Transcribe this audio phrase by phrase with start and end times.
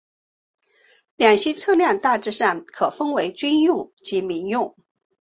[1.15, 4.75] 两栖车辆大致上可分为军用及民用。